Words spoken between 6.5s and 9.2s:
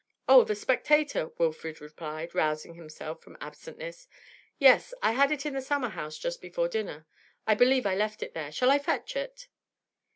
dinner; I believe I left it there. Shall I fetch